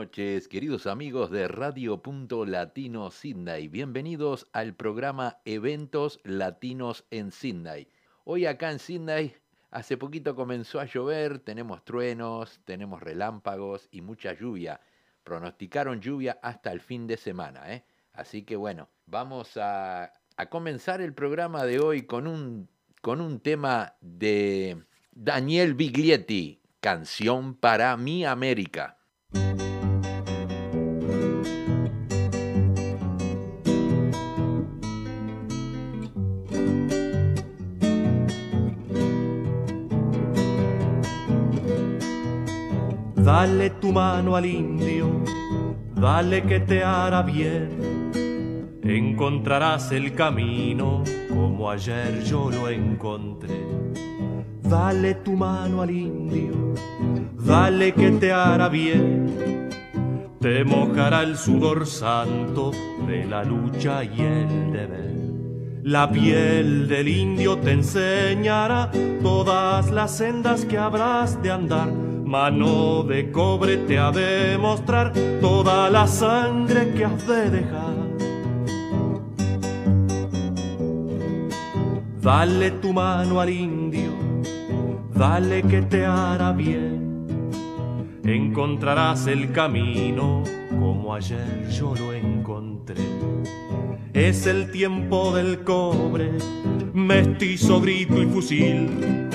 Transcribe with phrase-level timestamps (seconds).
[0.00, 3.68] Noches, queridos amigos de Radio Punto Latino Sydney.
[3.68, 7.86] Bienvenidos al programa Eventos Latinos en Sydney.
[8.24, 9.34] Hoy acá en Sydney,
[9.70, 14.80] hace poquito comenzó a llover, tenemos truenos, tenemos relámpagos y mucha lluvia.
[15.22, 17.84] Pronosticaron lluvia hasta el fin de semana, ¿eh?
[18.14, 22.70] Así que bueno, vamos a, a comenzar el programa de hoy con un,
[23.02, 28.96] con un tema de Daniel Biglietti, Canción para mi América.
[43.24, 45.22] Dale tu mano al indio,
[45.94, 48.80] dale que te hará bien.
[48.82, 53.60] Encontrarás el camino como ayer yo lo encontré.
[54.62, 56.72] Dale tu mano al indio,
[57.34, 59.68] dale que te hará bien.
[60.40, 62.70] Te mojará el sudor santo
[63.06, 65.14] de la lucha y el deber.
[65.82, 68.90] La piel del indio te enseñará
[69.22, 75.90] todas las sendas que habrás de andar mano de cobre te ha de mostrar toda
[75.90, 77.96] la sangre que has de dejar.
[82.22, 84.12] Dale tu mano al indio,
[85.12, 87.26] dale que te hará bien.
[88.22, 90.44] Encontrarás el camino
[90.78, 93.02] como ayer yo lo encontré.
[94.12, 96.30] Es el tiempo del cobre,
[96.92, 99.29] mestizo, grito y fusil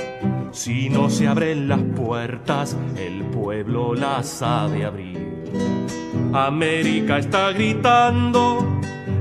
[0.56, 5.44] si no se abren las puertas, el pueblo las ha de abrir.
[6.34, 8.66] América está gritando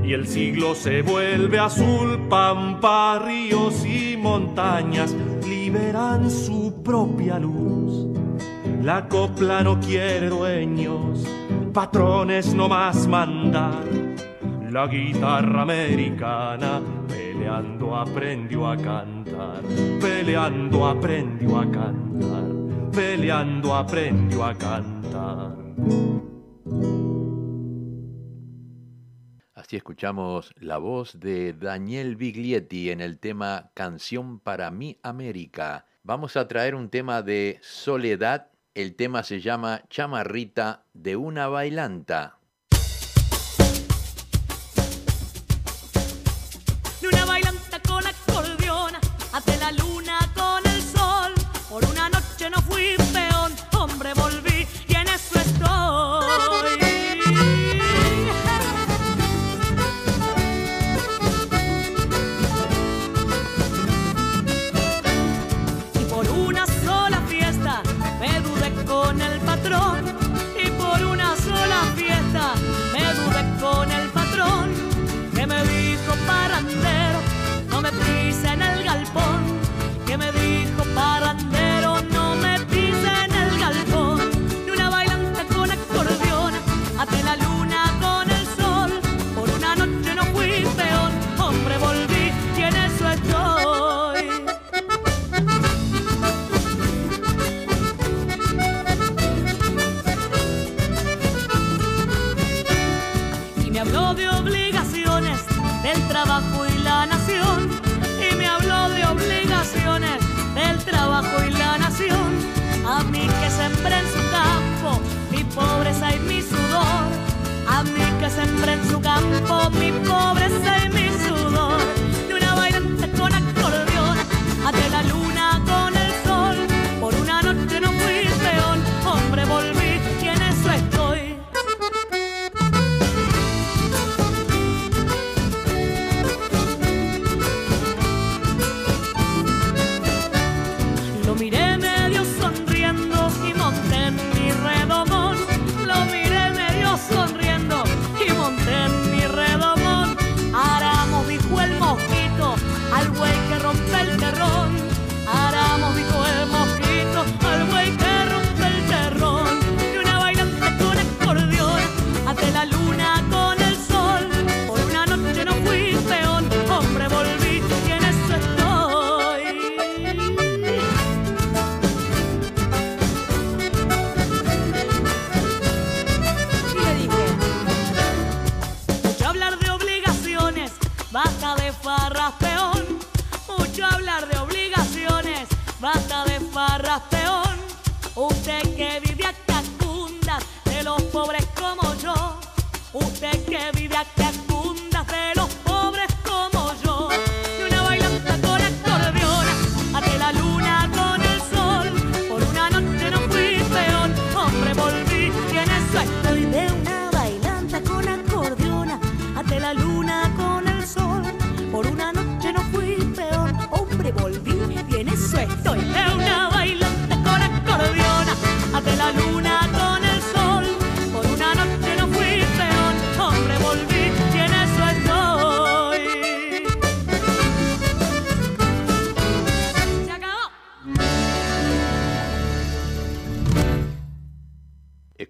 [0.03, 2.27] y el siglo se vuelve azul.
[2.29, 5.13] Pampa, ríos y montañas
[5.47, 8.07] liberan su propia luz.
[8.81, 11.27] La copla no quiere dueños,
[11.73, 13.83] patrones no más mandar.
[14.71, 16.81] La guitarra americana
[17.35, 19.61] peleando aprendió a cantar
[19.99, 25.55] peleando aprendió a cantar, peleando aprendió a cantar.
[29.53, 35.85] Así escuchamos la voz de Daniel Biglietti en el tema Canción para mi América.
[36.03, 38.51] Vamos a traer un tema de Soledad.
[38.75, 42.34] El tema se llama Chamarrita de una bailanta.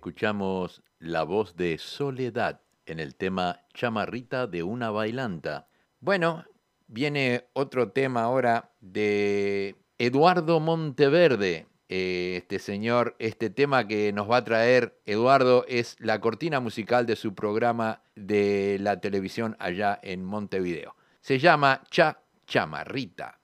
[0.05, 5.67] Escuchamos la voz de Soledad en el tema Chamarrita de una bailanta.
[5.99, 6.45] Bueno,
[6.85, 11.65] viene otro tema ahora de Eduardo Monteverde.
[11.89, 17.07] Eh, este señor, este tema que nos va a traer Eduardo es la cortina musical
[17.07, 20.95] de su programa de la televisión allá en Montevideo.
[21.21, 23.39] Se llama Cha Chamarrita.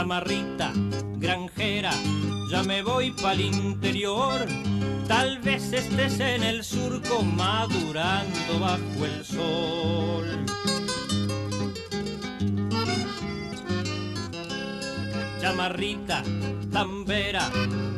[0.00, 0.72] Chamarrita,
[1.18, 1.92] granjera,
[2.50, 4.46] ya me voy pa'l interior.
[5.06, 10.46] Tal vez estés en el surco madurando bajo el sol.
[15.38, 16.22] Chamarrita,
[16.72, 17.50] tambera,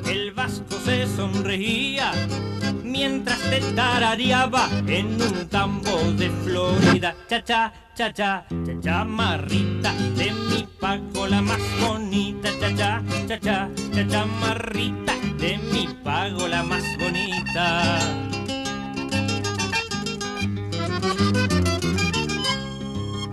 [0.05, 2.11] el vasco se sonreía
[2.83, 7.15] mientras te tarareaba en un tambo de Florida.
[7.29, 9.95] Cha cha, cha cha, cha chamarrita,
[10.83, 12.51] mi pago la más bonita.
[12.61, 17.99] Cha cha, cha cha, cha chamarrita, de mi pago la más bonita.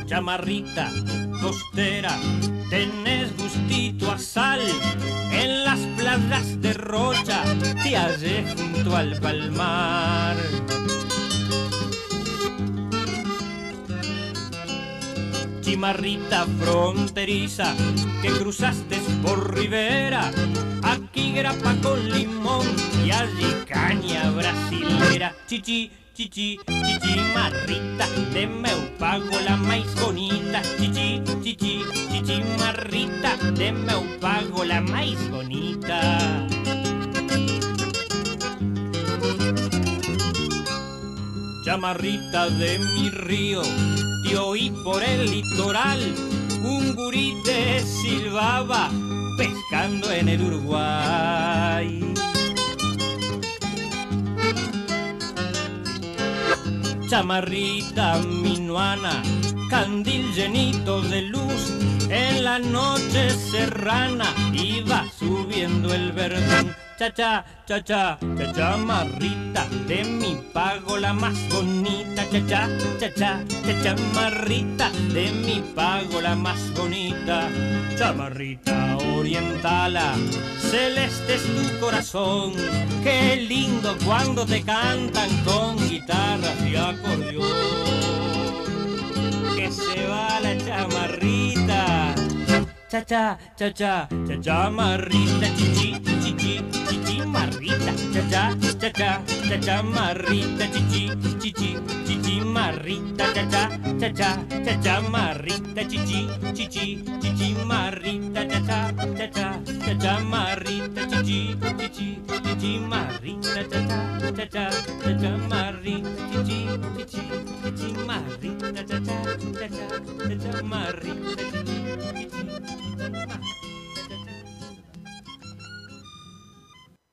[0.06, 0.92] Chamarrita,
[1.42, 2.16] costera,
[2.70, 4.62] tenés gustito a sal.
[5.32, 7.44] En las playas de Rocha
[7.84, 10.36] te hallé junto al palmar.
[15.70, 17.76] Chimarrita fronteriza
[18.24, 20.32] que cruzaste por Rivera,
[20.82, 22.66] aquí grapa con limón
[23.06, 25.36] y allí caña brasilera.
[25.46, 30.64] Chichi, chichi, chichi marrita, de meu pago la más bonita.
[30.80, 36.48] Chichi, chichi, chichi marrita, de meu pago la más bonita.
[41.64, 43.62] Chamarrita de mi río,
[44.36, 46.00] oí por el litoral,
[46.64, 48.90] un gurí te silbaba
[49.38, 52.10] pescando en el Uruguay.
[57.10, 59.24] chamarrita minuana,
[59.68, 61.74] candil llenito de luz,
[62.08, 66.89] en la noche serrana iba subiendo el verdón.
[67.00, 72.26] Cha cha, cha cha, cha chamarrita, de mi pago la más bonita.
[72.30, 72.68] Cha, cha
[73.16, 77.50] cha, cha chamarrita, de mi pago la más bonita.
[77.98, 80.14] Chamarrita orientala,
[80.60, 82.52] celeste es tu corazón.
[83.02, 87.48] Qué lindo cuando te cantan con guitarras y acordeón.
[89.56, 91.49] Que se va la chamarrita.
[92.90, 95.94] Cha cha, cha cha, cha chamarrita, chichi,
[96.24, 97.94] chichi, chichi marrita.
[98.14, 98.44] Cha cha,
[98.82, 101.78] cha cha, cha chamarrita, chichi, chichi,
[102.08, 103.26] chichi marrita.
[103.36, 103.70] Cha cha,
[104.00, 104.30] cha cha,
[104.66, 108.42] cha chamarrita, chichi, chichi, chichi marrita.
[108.50, 108.80] Cha cha,
[109.18, 109.48] cha cha,
[109.86, 113.54] cha chamarrita, chichi, chichi, chichi marrita.
[113.54, 114.02] Cha cha,
[114.34, 114.72] cha cha,
[115.14, 115.40] cha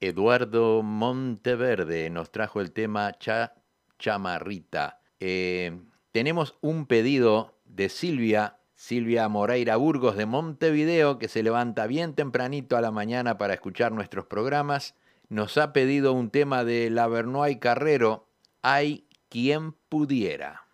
[0.00, 3.54] Eduardo Monteverde nos trajo el tema Cha
[3.98, 5.00] Chamarrita.
[5.20, 5.80] Eh,
[6.12, 12.76] tenemos un pedido de Silvia, Silvia Moreira Burgos de Montevideo, que se levanta bien tempranito
[12.76, 14.94] a la mañana para escuchar nuestros programas.
[15.28, 18.28] Nos ha pedido un tema de Lavernoy Carrero,
[18.62, 20.66] Hay quien pudiera.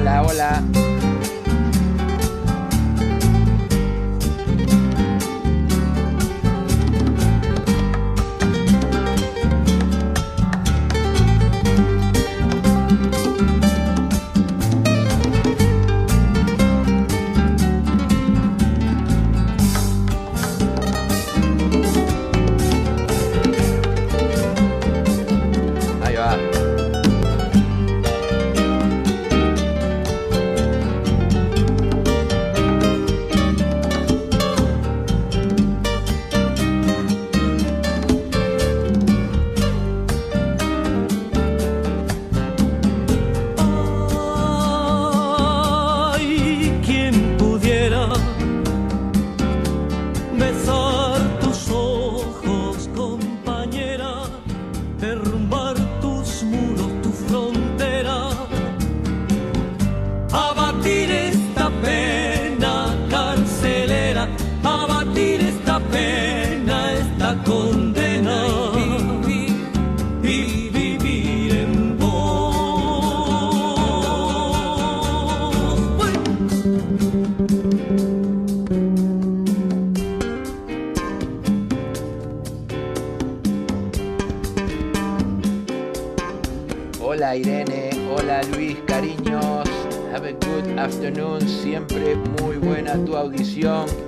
[0.00, 1.09] Hola, hola.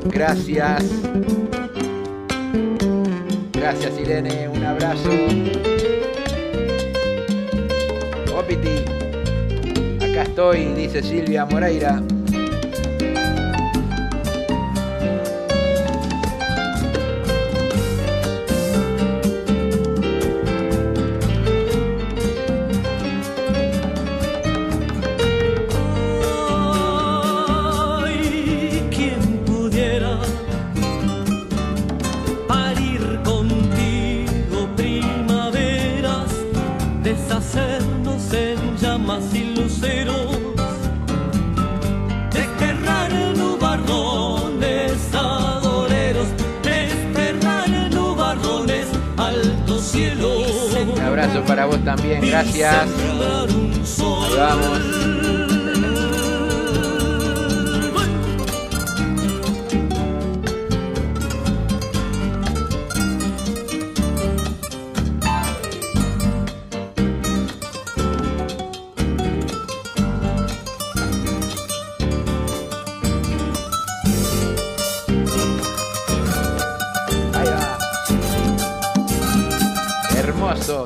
[0.05, 0.83] Gracias.
[3.53, 5.11] Gracias Irene, un abrazo.
[8.35, 8.85] Opiti.
[10.01, 12.03] Acá estoy, dice Silvia Moreira.
[51.47, 52.89] Para vos también, gracias.
[53.99, 55.13] Ahí vamos.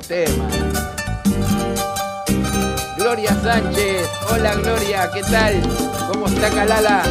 [0.08, 0.45] Tema.
[3.46, 4.10] Sánchez.
[4.32, 5.62] Hola Gloria, ¿qué tal?
[6.10, 7.04] ¿Cómo está Calala?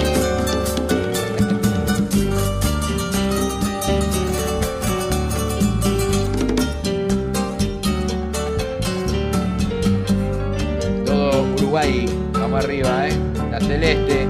[11.06, 13.14] Todo Uruguay, vamos arriba, ¿eh?
[13.50, 14.28] La celeste.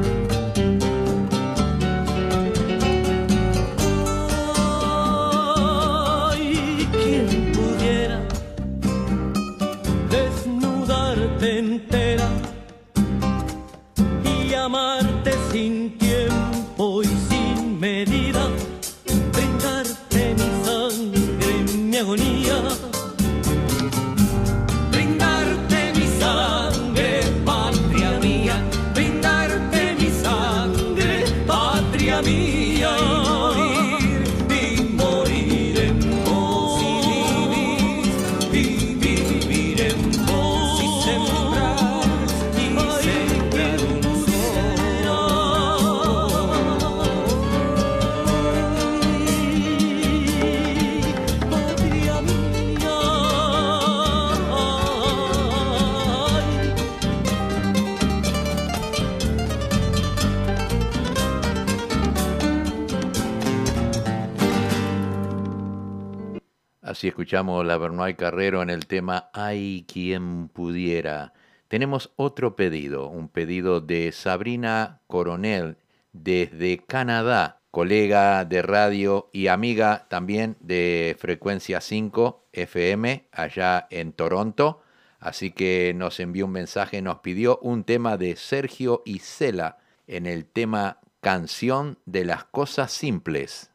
[66.96, 71.34] Así escuchamos la Bernay Carrero en el tema Hay quien pudiera.
[71.68, 75.76] Tenemos otro pedido, un pedido de Sabrina Coronel
[76.14, 84.82] desde Canadá, colega de radio y amiga también de Frecuencia 5 FM allá en Toronto.
[85.20, 90.46] Así que nos envió un mensaje, nos pidió un tema de Sergio Isela en el
[90.46, 93.75] tema Canción de las Cosas Simples.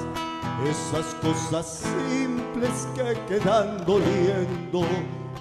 [0.69, 4.85] Esas cosas simples que quedan doliendo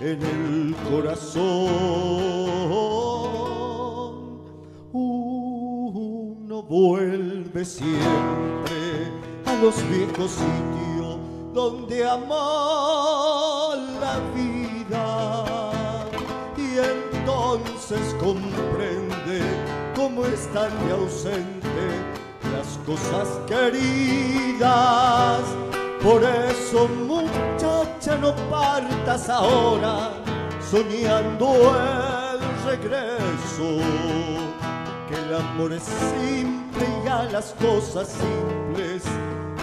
[0.00, 1.40] en el corazón.
[4.92, 9.12] Uno vuelve siempre
[9.44, 11.18] a los viejos sitios
[11.52, 15.70] donde amó la vida
[16.56, 19.42] y entonces comprende
[19.94, 22.19] cómo están de ausente
[22.86, 24.70] cosas queridas.
[26.02, 30.12] Por eso, muchacha, no partas ahora
[30.70, 33.68] soñando el regreso.
[35.08, 39.02] Que el amor es simple y a las cosas simples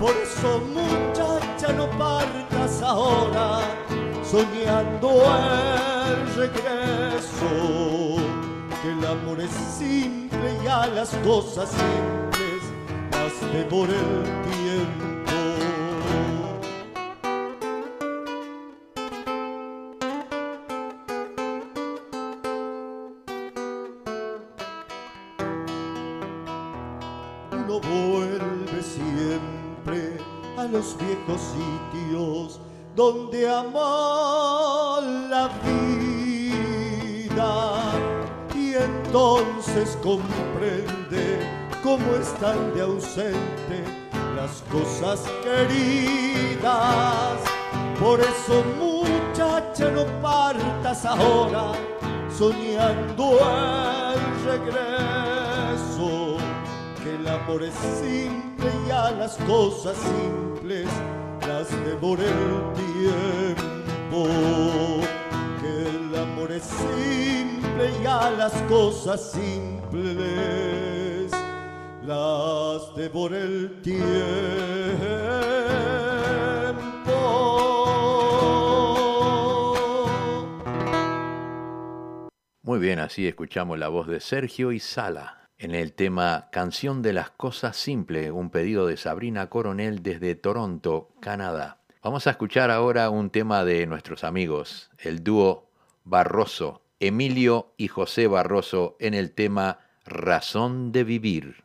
[0.00, 3.60] Por eso muchacha no partas ahora
[4.24, 5.10] soñando
[6.10, 7.50] el regreso.
[8.80, 12.62] Que el amor es simple y a las cosas simples
[13.12, 15.31] las devora el tiempo.
[32.94, 35.00] Donde amó
[35.30, 35.92] la vida
[38.54, 41.40] y entonces comprende
[41.82, 43.82] cómo están de ausente
[44.36, 46.72] las cosas queridas.
[47.98, 51.72] Por eso muchacha no partas ahora
[52.36, 56.36] soñando el regreso,
[57.02, 60.88] que el amor es simple y a las cosas simples
[61.46, 64.26] las devora el tiempo.
[65.60, 71.30] Que el amor es simple y a las cosas simples
[72.04, 74.02] las devora el tiempo.
[82.62, 87.12] Muy bien, así escuchamos la voz de Sergio y Sala en el tema Canción de
[87.12, 91.78] las Cosas Simples, un pedido de Sabrina Coronel desde Toronto, Canadá.
[92.02, 95.68] Vamos a escuchar ahora un tema de nuestros amigos, el dúo
[96.02, 101.62] Barroso, Emilio y José Barroso en el tema Razón de Vivir.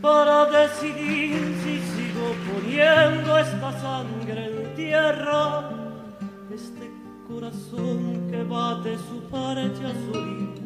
[0.00, 5.70] Para decidir si sigo poniendo esta sangre en tierra,
[6.54, 6.90] este
[7.28, 10.65] corazón que bate su pareja solita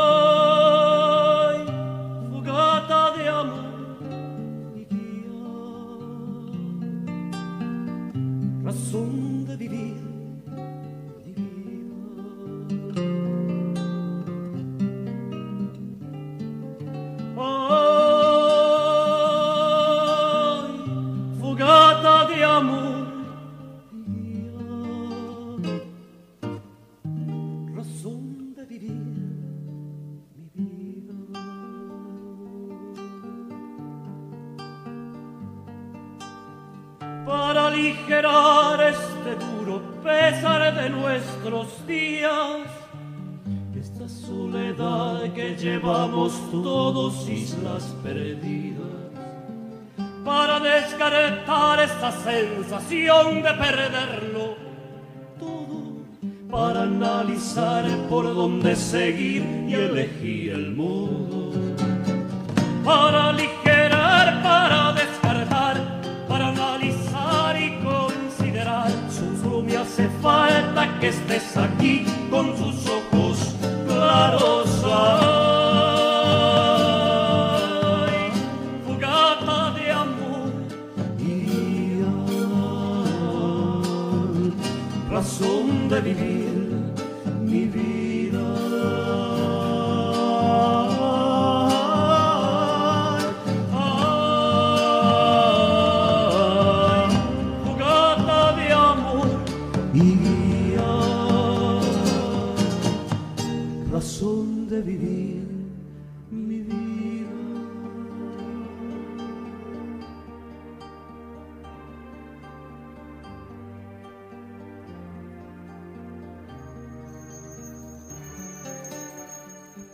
[8.71, 9.30] Razón
[47.27, 49.01] islas perdidas
[50.23, 54.55] para descartar esta sensación de perderlo
[55.39, 56.05] todo,
[56.49, 61.50] para analizar por dónde seguir y elegir el modo,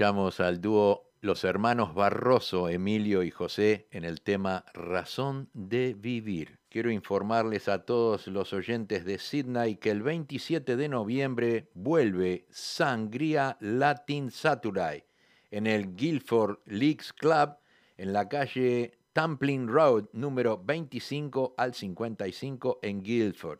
[0.00, 6.58] escuchamos al dúo Los Hermanos Barroso, Emilio y José, en el tema Razón de Vivir.
[6.70, 13.58] Quiero informarles a todos los oyentes de Sydney que el 27 de noviembre vuelve Sangría
[13.60, 15.04] Latin Saturday
[15.50, 17.58] en el Guilford Leagues Club
[17.98, 23.58] en la calle Tamplin Road número 25 al 55 en Guilford.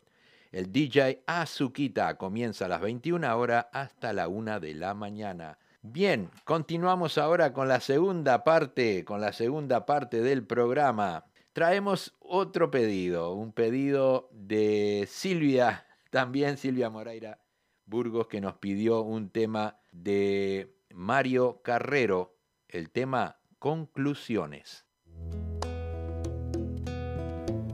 [0.53, 5.59] El DJ Azuquita comienza a las 21 horas hasta la 1 de la mañana.
[5.83, 11.25] Bien, continuamos ahora con la segunda parte, con la segunda parte del programa.
[11.55, 17.40] Traemos otro pedido, un pedido de Silvia, también Silvia Moreira
[17.87, 22.37] Burgos, que nos pidió un tema de Mario Carrero,
[22.69, 24.85] el tema Conclusiones.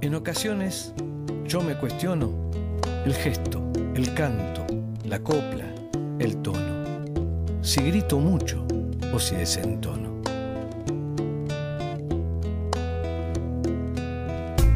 [0.01, 0.95] En ocasiones
[1.45, 2.53] yo me cuestiono
[3.05, 4.65] el gesto, el canto,
[5.05, 5.75] la copla,
[6.21, 6.76] el tono.
[7.67, 8.65] Si grito mucho
[9.13, 10.23] o si desentono.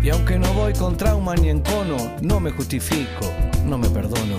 [0.02, 3.26] Y aunque no voy con trauma ni encono, no me justifico,
[3.64, 4.38] no me perdono.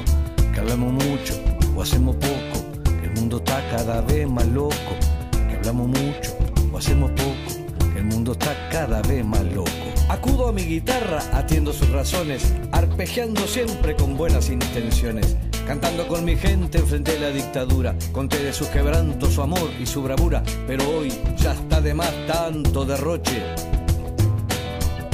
[0.54, 1.34] Que hablamos mucho
[1.78, 4.98] o hacemos poco, que el mundo está cada vez más loco.
[5.32, 6.38] Que hablamos mucho
[6.74, 9.72] o hacemos poco, que el mundo está cada vez más loco.
[10.10, 15.38] Acudo a mi guitarra, atiendo sus razones, arpegiando siempre con buenas intenciones.
[15.72, 19.86] Cantando con mi gente enfrente de la dictadura, conté de sus quebrantos, su amor y
[19.86, 23.42] su bravura, pero hoy ya está de más tanto derroche.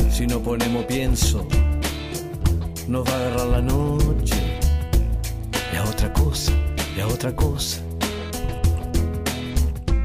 [0.09, 1.47] Si no ponemos pienso,
[2.87, 4.35] nos va a agarrar la noche.
[5.71, 6.51] Y a otra cosa,
[6.97, 7.79] y a otra cosa.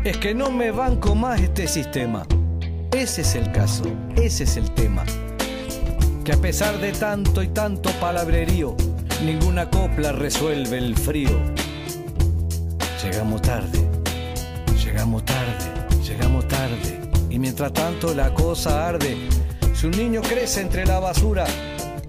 [0.05, 2.27] Es que no me banco más este sistema.
[2.95, 3.85] Ese es el caso,
[4.17, 5.03] ese es el tema.
[6.27, 8.77] Que a pesar de tanto y tanto palabrerío,
[9.23, 11.31] ninguna copla resuelve el frío.
[13.03, 13.89] Llegamos tarde,
[14.85, 15.71] llegamos tarde,
[16.03, 17.01] llegamos tarde.
[17.31, 19.17] Y mientras tanto la cosa arde.
[19.75, 21.45] Si un niño crece entre la basura,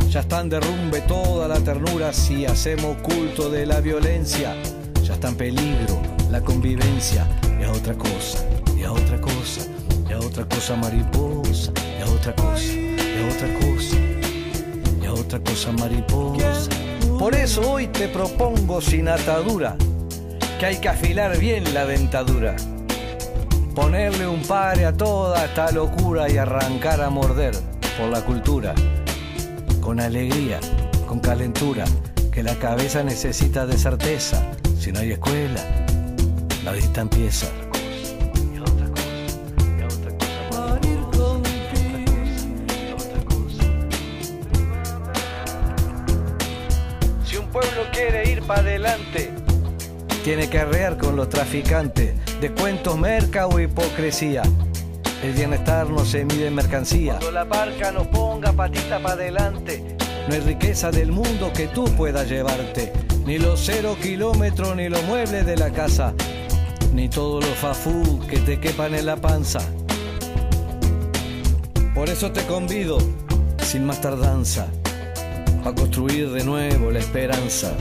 [0.09, 2.13] ya está en derrumbe toda la ternura.
[2.13, 4.55] Si hacemos culto de la violencia,
[5.03, 7.27] ya está en peligro la convivencia.
[7.59, 8.45] Y a otra cosa,
[8.77, 9.61] y a otra cosa,
[10.09, 13.97] y a otra cosa mariposa, y a otra cosa, y a otra cosa,
[15.01, 16.92] y a otra cosa mariposa.
[17.19, 19.75] Por eso hoy te propongo sin atadura,
[20.59, 22.55] que hay que afilar bien la dentadura.
[23.75, 27.55] Ponerle un pare a toda esta locura y arrancar a morder
[27.97, 28.73] por la cultura.
[29.79, 30.59] Con alegría,
[31.07, 31.85] con calentura,
[32.31, 34.51] que la cabeza necesita de certeza.
[34.79, 35.61] Si no hay escuela,
[36.63, 37.47] la vista empieza.
[50.23, 54.41] Tiene que arrear con los traficantes de cuentos, merca o hipocresía.
[55.21, 57.13] El bienestar no se mide en mercancía.
[57.13, 61.85] Cuando la barca no ponga patita para adelante, no hay riqueza del mundo que tú
[61.95, 62.93] puedas llevarte.
[63.25, 66.13] Ni los cero kilómetros, ni los muebles de la casa,
[66.93, 69.59] ni todos los fafú que te quepan en la panza.
[71.93, 72.97] Por eso te convido,
[73.61, 74.67] sin más tardanza,
[75.65, 77.73] a construir de nuevo la esperanza.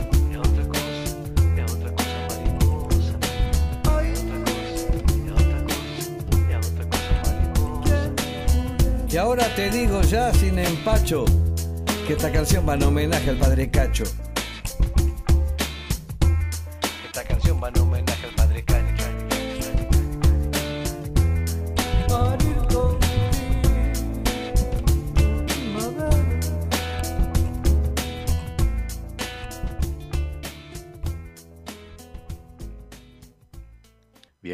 [9.13, 11.27] Y ahora te digo ya sin empacho
[12.07, 14.05] que esta canción va en homenaje al padre Cacho.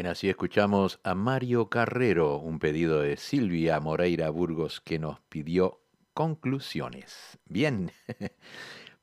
[0.09, 5.81] Así escuchamos a Mario Carrero, un pedido de Silvia Moreira Burgos que nos pidió
[6.13, 7.37] conclusiones.
[7.45, 7.91] Bien,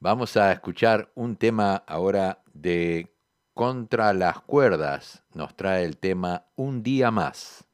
[0.00, 3.14] vamos a escuchar un tema ahora de
[3.54, 5.22] Contra las cuerdas.
[5.32, 7.65] Nos trae el tema Un día más.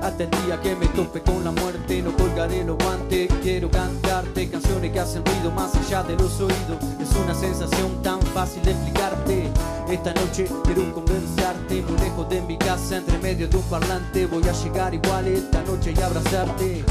[0.00, 2.00] Hasta el día que me tope con la muerte.
[2.02, 6.78] No colgaré los guantes, quiero cantarte canciones que hacen ruido más allá de los oídos.
[7.00, 9.48] Es una sensación tan fácil de explicarte.
[9.90, 14.26] Esta noche quiero conversarte, muy lejos de mi casa, entre medio de un parlante.
[14.26, 16.84] Voy a llegar igual esta noche y abrazarte.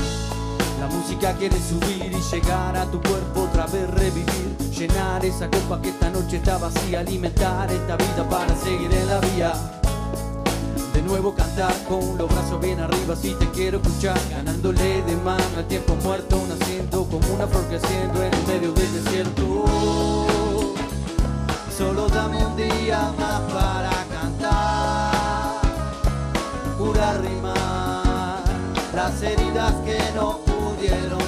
[0.79, 5.81] La música quiere subir y llegar a tu cuerpo otra vez revivir, llenar esa copa
[5.81, 9.81] que esta noche está vacía, alimentar esta vida para seguir en la vía
[11.01, 11.73] nuevo cantar.
[11.87, 14.19] Con los brazos bien arriba si te quiero escuchar.
[14.29, 19.03] Ganándole de mano al tiempo muerto naciendo como una flor creciendo en el medio del
[19.03, 19.65] desierto.
[21.77, 25.61] Solo dame un día más para cantar.
[26.77, 28.43] Curar rimar
[28.93, 31.21] las heridas que no pudieron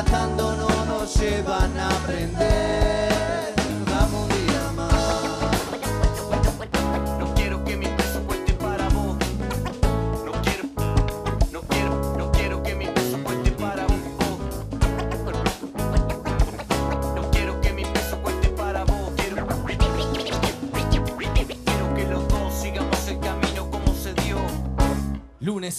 [0.00, 3.39] maltratando no nos llevan a aprender.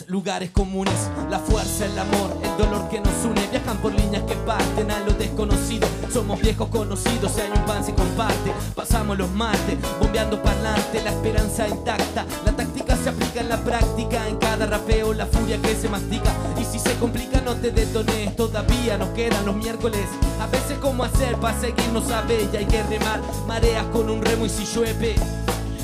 [0.08, 4.36] Lugares comunes, la fuerza, el amor, el dolor que nos une, viajan por líneas que
[4.36, 5.88] parten a lo desconocido.
[6.14, 11.10] Somos viejos conocidos, si hay un pan se comparte, pasamos los martes, bombeando parlante, la
[11.10, 15.76] esperanza intacta, la táctica se aplica en la práctica, en cada rapeo la furia que
[15.76, 16.32] se mastica.
[16.60, 20.06] Y si se complica, no te detones, todavía nos quedan los miércoles.
[20.40, 22.60] A veces, ¿cómo hacer para seguirnos a bella?
[22.60, 25.16] Hay que remar mareas con un remo y si llueve.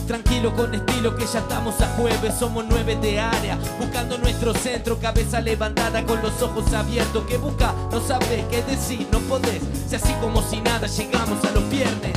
[0.08, 4.98] Tranquilo con estilo que ya estamos a jueves, somos nueve de área, buscando nuestro centro,
[5.00, 7.26] cabeza levantada con los ojos abiertos.
[7.26, 11.52] Que busca, no sabes qué decir, no podés, si así como si nada llegamos a
[11.52, 12.14] los viernes.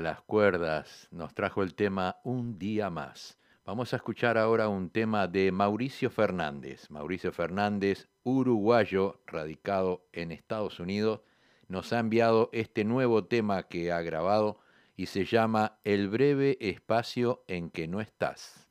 [0.00, 3.38] Las cuerdas nos trajo el tema Un día más.
[3.64, 6.90] Vamos a escuchar ahora un tema de Mauricio Fernández.
[6.90, 11.20] Mauricio Fernández, uruguayo, radicado en Estados Unidos,
[11.68, 14.60] nos ha enviado este nuevo tema que ha grabado
[14.96, 18.68] y se llama El breve espacio en que no estás.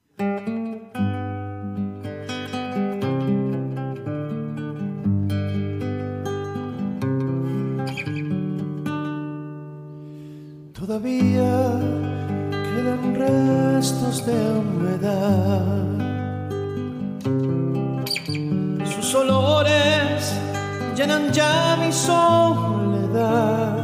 [21.32, 23.78] Ya mi soledad.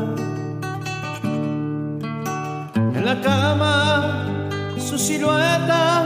[2.96, 4.26] En la cama
[4.78, 6.04] su silueta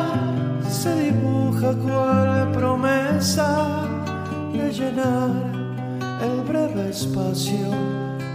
[0.69, 3.87] se dibuja cual promesa
[4.53, 5.29] de llenar
[6.21, 7.71] el breve espacio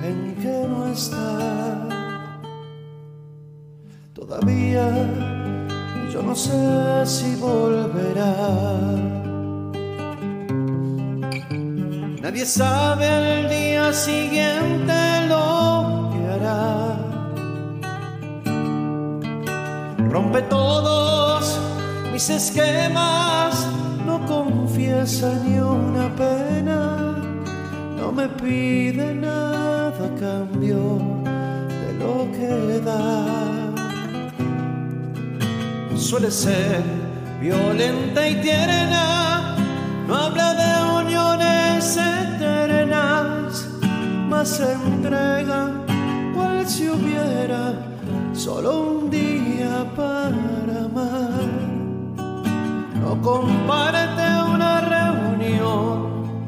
[0.02, 1.88] en que no está.
[4.14, 4.88] Todavía
[6.12, 8.85] yo no sé si volverá.
[12.36, 13.06] Nadie sabe
[13.40, 14.92] el día siguiente
[15.26, 16.98] lo que hará.
[20.10, 21.58] Rompe todos
[22.12, 23.66] mis esquemas,
[24.04, 27.16] no confiesa ni una pena,
[27.98, 30.98] no me pide nada a cambio
[31.80, 33.24] de lo que da.
[35.96, 36.82] Suele ser
[37.40, 39.35] violenta y tierna,
[44.46, 45.72] se entrega
[46.32, 47.74] cual si hubiera
[48.32, 51.48] solo un día para amar.
[53.00, 56.46] No comparte una reunión,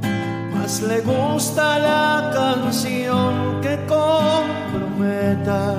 [0.55, 5.75] más le gusta la canción que comprometa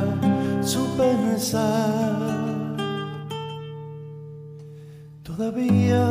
[0.62, 2.20] su pensar.
[5.24, 6.06] Todavía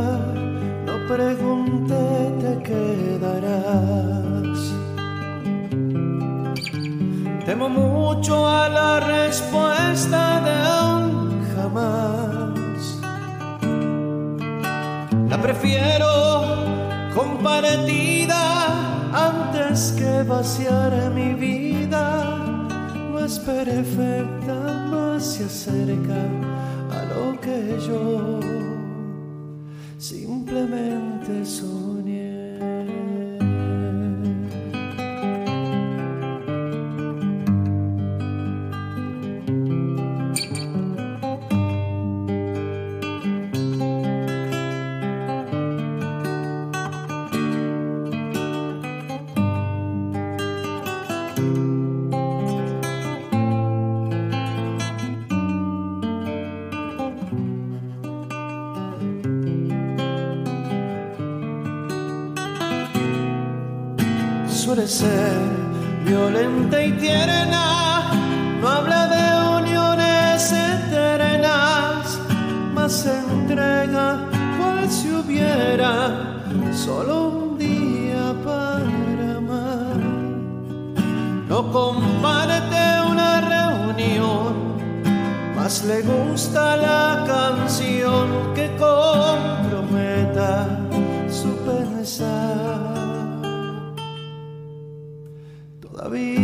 [0.87, 3.18] no pregunté, te quedarás.
[7.49, 10.57] Temo mucho a la respuesta de
[10.93, 13.01] un jamás.
[15.31, 16.45] La prefiero
[17.15, 18.43] compartida
[19.31, 22.37] antes que vaciar mi vida.
[23.13, 24.55] No es perfecta,
[24.91, 26.21] más se acerca
[26.99, 28.41] a lo que yo
[29.97, 31.88] simplemente soñé.
[95.99, 96.39] Te.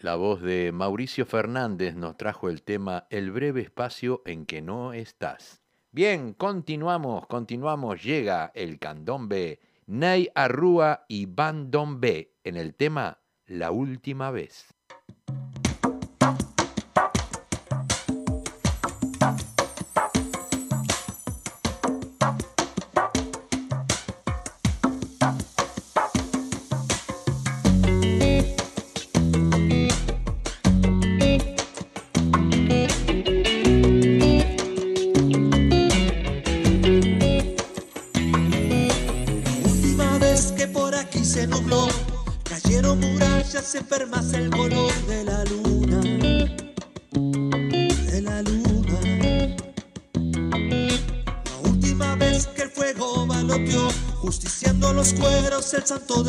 [0.00, 4.92] La voz de Mauricio Fernández nos trajo el tema El breve espacio en que no
[4.92, 5.62] estás.
[5.90, 8.02] Bien, continuamos, continuamos.
[8.02, 14.74] Llega el candombe Ney Arrúa y Bandombe en el tema La última vez.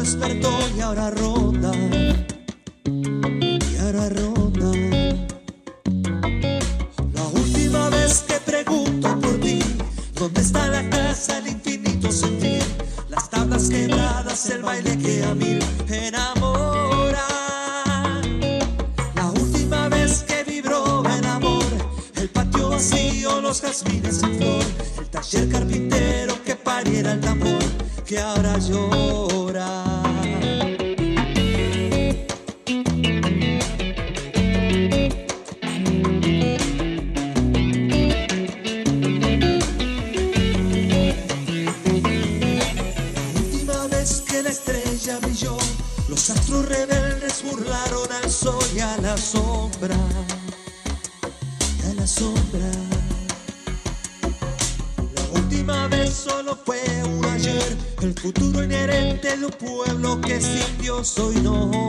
[0.04, 1.10] Despertó y ahora
[60.84, 61.82] Dios hoy novia,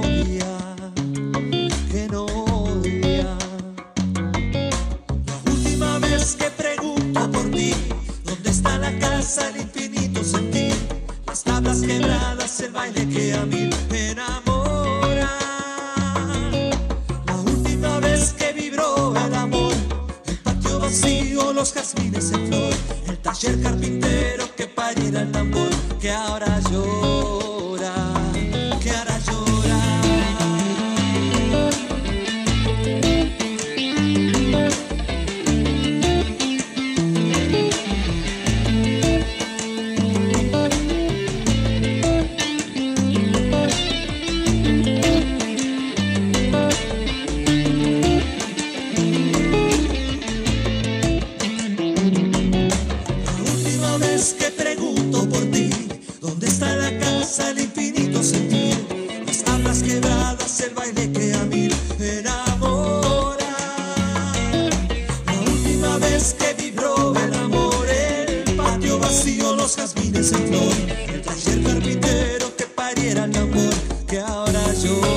[69.15, 70.73] rocío, los jazmines en flor,
[71.09, 73.75] el taller carpintero que pariera el amor,
[74.09, 75.14] que ahora yo.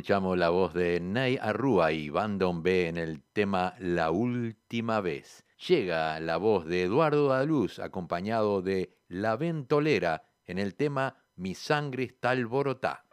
[0.00, 5.44] escuchamos la voz de Nay Arrua y Bandon B en el tema La Última Vez.
[5.68, 12.04] Llega la voz de Eduardo Daluz acompañado de La Ventolera en el tema Mi Sangre
[12.04, 13.09] está alborotada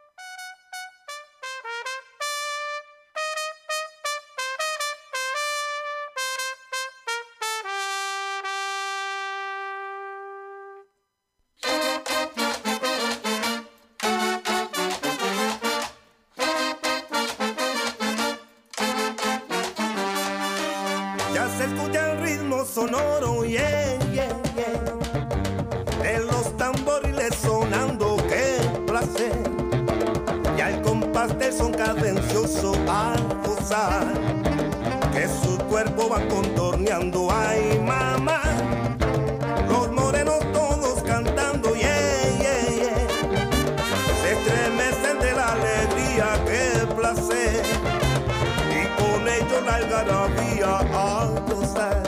[49.68, 52.02] la algarabía a gozar.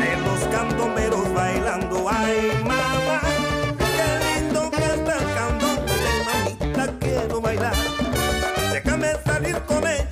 [0.00, 3.20] De los candomeros bailando, ay mamá,
[3.96, 5.92] qué lindo que está el candombe,
[6.28, 7.74] mamita quiero bailar.
[8.72, 10.07] Déjame salir con él.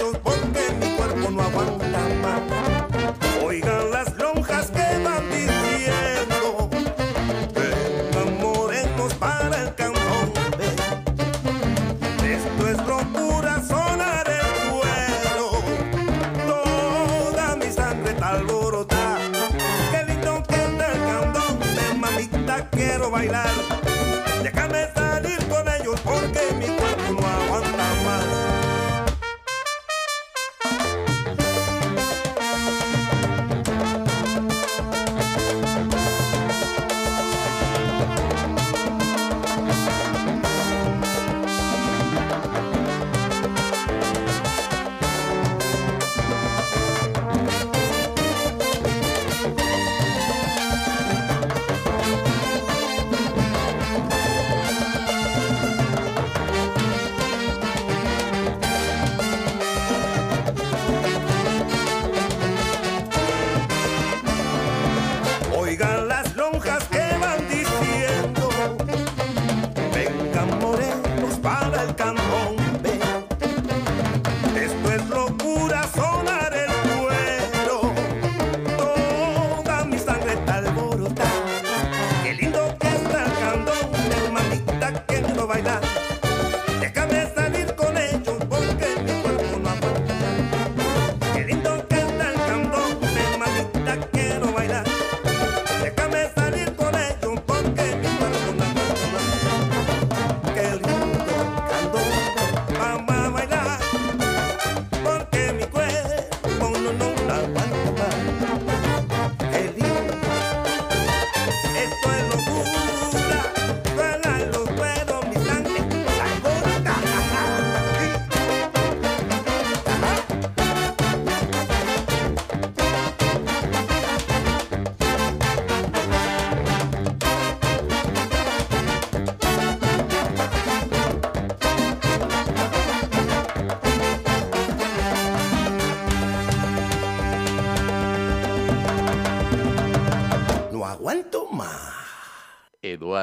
[85.57, 86.06] bailar.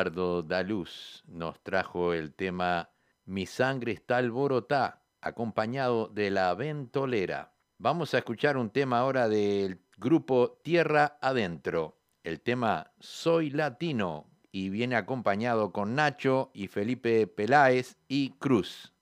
[0.03, 2.89] Eduardo Daluz nos trajo el tema
[3.23, 7.53] Mi sangre está alborotá, acompañado de la ventolera.
[7.77, 14.69] Vamos a escuchar un tema ahora del grupo Tierra Adentro, el tema Soy Latino, y
[14.69, 18.92] viene acompañado con Nacho y Felipe Peláez y Cruz.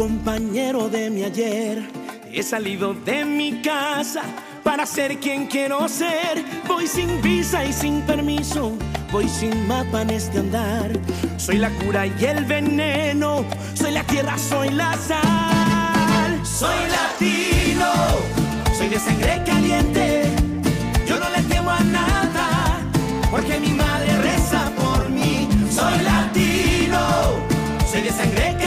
[0.00, 1.86] Compañero de mi ayer.
[2.32, 4.22] He salido de mi casa
[4.64, 6.42] para ser quien quiero ser.
[6.66, 8.72] Voy sin visa y sin permiso,
[9.12, 10.90] voy sin mapa en este andar.
[11.36, 13.44] Soy la cura y el veneno,
[13.74, 16.40] soy la tierra, soy la sal.
[16.46, 17.92] Soy latino,
[18.78, 20.22] soy de sangre caliente.
[21.06, 22.80] Yo no le temo a nada,
[23.30, 25.46] porque mi madre reza por mí.
[25.70, 27.00] Soy latino,
[27.86, 28.59] soy de sangre caliente.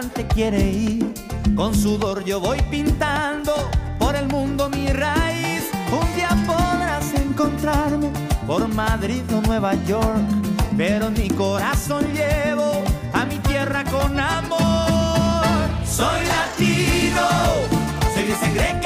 [0.00, 1.14] Adelante quiere ir.
[1.54, 3.52] Con sudor yo voy pintando
[3.98, 5.70] por el mundo mi raíz.
[5.92, 8.10] Un día podrás encontrarme
[8.46, 10.22] por Madrid o Nueva York,
[10.76, 12.82] pero mi corazón llevo
[13.12, 15.44] a mi tierra con amor.
[15.84, 17.28] Soy latino,
[18.14, 18.79] soy de sangre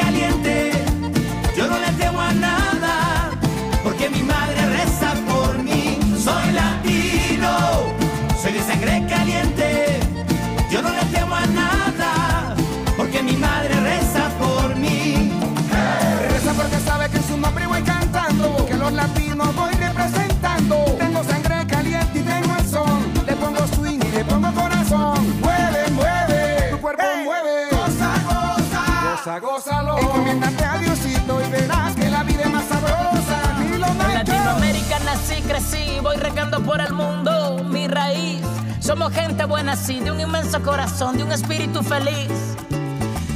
[19.52, 20.76] voy representando.
[20.98, 23.26] Tengo sangre caliente y tengo el son.
[23.26, 25.40] Le pongo swing y le pongo corazón.
[25.40, 27.66] Mueve, mueve, tu cuerpo mueve.
[27.70, 29.98] Goza, goza, goza, gózalo.
[29.98, 33.40] Encomiéndate a Diosito y verás que la vida es más sabrosa.
[33.60, 34.14] En.
[34.14, 38.42] Latinoamérica nací, crecí, voy regando por el mundo mi raíz.
[38.80, 42.30] Somos gente buena, sí, de un inmenso corazón, de un espíritu feliz.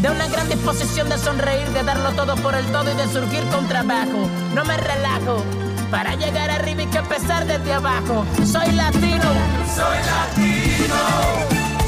[0.03, 3.43] De una gran disposición de sonreír, de darlo todo por el todo y de surgir
[3.49, 4.29] con trabajo.
[4.55, 5.43] No me relajo
[5.91, 8.25] para llegar arriba y que empezar desde abajo.
[8.45, 9.31] Soy latino,
[9.75, 11.01] Soy latino,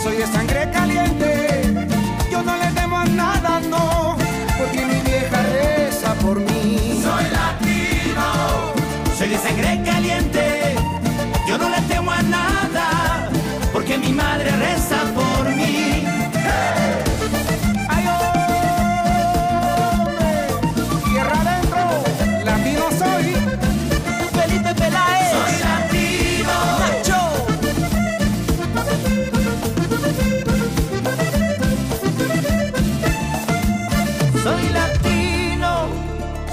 [0.03, 1.89] soy de sangre caliente.
[2.31, 4.17] Yo no le temo a nada, no,
[4.59, 7.01] porque mi vieja reza por mí.
[7.03, 8.27] Soy latino,
[9.19, 10.75] soy de sangre caliente.
[11.47, 13.29] Yo no le temo a nada,
[13.73, 15.30] porque mi madre reza por mí.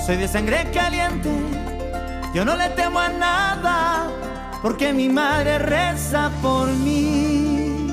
[0.08, 1.30] Soy de sangre caliente.
[2.34, 4.10] Yo no le temo a nada,
[4.62, 7.90] porque mi madre reza por mí.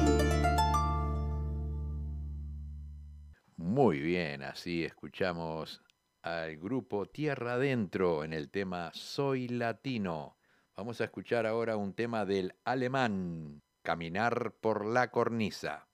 [3.57, 5.83] Muy bien, así escuchamos
[6.23, 10.37] al grupo Tierra Adentro en el tema Soy Latino.
[10.77, 15.89] Vamos a escuchar ahora un tema del alemán, Caminar por la cornisa.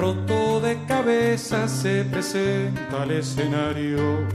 [0.00, 4.26] Roto de cabeza se presenta al escenario.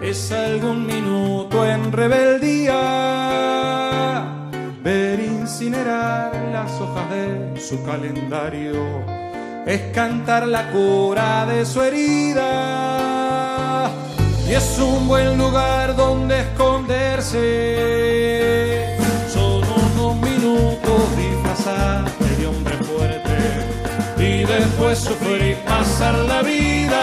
[0.00, 2.72] Es algún minuto en rebeldía.
[4.82, 9.04] Ver incinerar las hojas de su calendario.
[9.66, 13.90] Es cantar la cura de su herida.
[14.48, 18.01] Y es un buen lugar donde esconderse.
[24.58, 27.00] Después sufrir pasar la vida.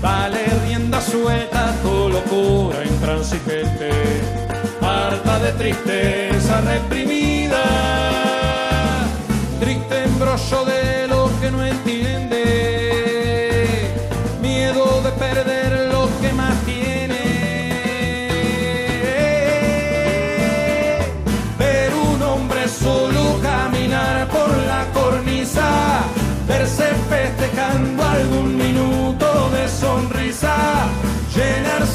[0.00, 3.90] Dale rienda suelta a tu locura intransigente,
[4.80, 7.03] harta de tristeza reprimida,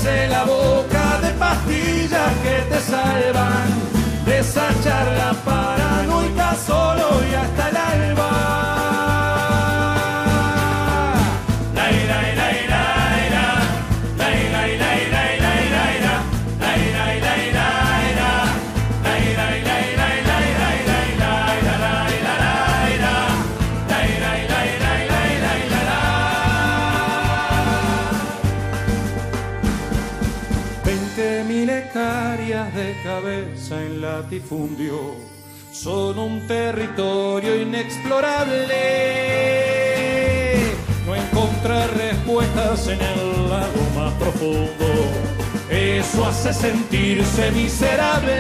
[0.10, 3.68] llenarse la boca de pastillas que te salvan,
[4.26, 8.69] desachar la paranoica solo y hasta el alba.
[35.72, 38.74] Son un territorio inexplorable.
[41.06, 44.88] No encontrar respuestas en el lago más profundo,
[45.70, 48.40] eso hace sentirse miserable.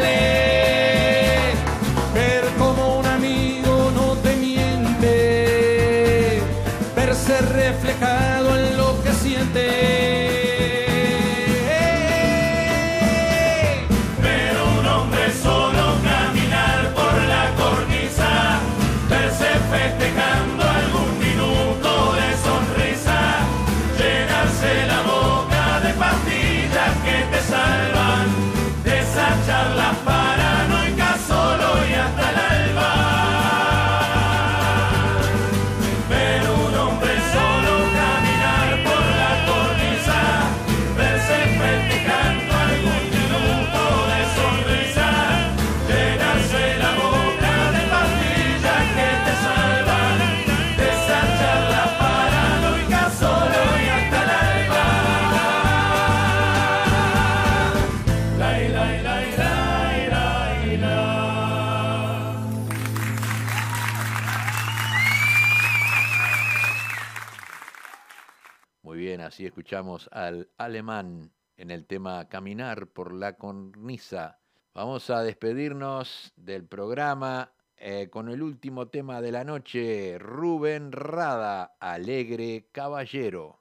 [69.39, 74.37] Así escuchamos al alemán en el tema Caminar por la cornisa.
[74.73, 81.77] Vamos a despedirnos del programa eh, con el último tema de la noche, Rubén Rada,
[81.79, 83.58] Alegre Caballero.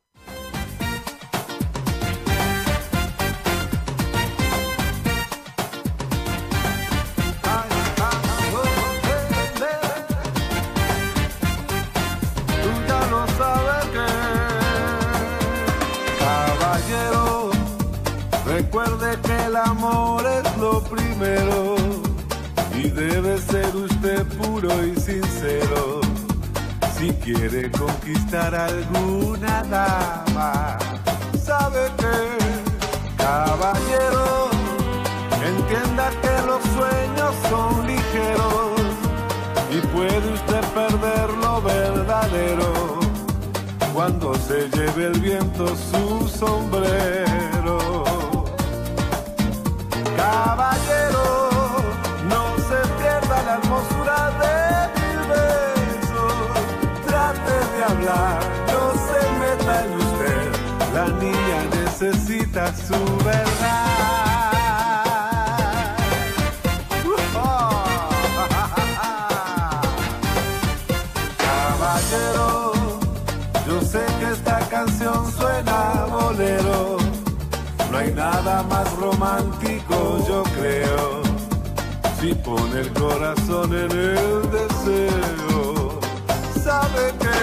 [18.69, 21.77] Recuerde que el amor es lo primero
[22.75, 26.03] y debe ser usted puro y sincero
[26.95, 30.79] si quiere conquistar alguna dama.
[31.43, 34.51] Sabe que, caballero,
[35.47, 38.81] entienda que los sueños son ligeros
[39.71, 43.01] y puede usted perder lo verdadero
[43.95, 47.48] cuando se lleve el viento su sombrero.
[50.31, 51.81] Caballero,
[52.29, 54.57] no se pierda la hermosura de
[55.01, 56.51] mil besos.
[57.07, 58.39] Trate de hablar,
[58.74, 60.47] no se meta en usted.
[60.93, 63.98] La niña necesita su verdad.
[78.15, 81.23] Nada más romántico, yo creo.
[82.21, 86.01] Si pone el corazón en el deseo,
[86.63, 87.39] sabe que,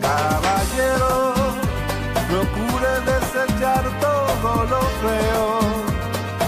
[0.00, 1.34] caballero,
[2.28, 5.60] procure desechar todo lo feo,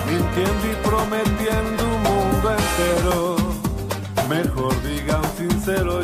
[0.07, 3.37] mintiendo y prometiendo un mundo entero.
[4.29, 6.02] Mejor diga un sincero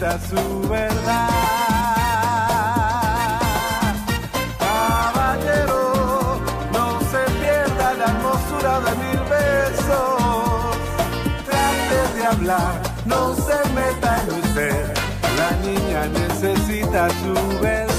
[0.00, 1.28] su verdad.
[4.58, 6.40] Caballero,
[6.72, 10.76] no se pierda la hermosura de mil besos
[11.44, 14.94] trate de hablar, no se meta en usted.
[15.36, 17.89] La niña necesita su verdad.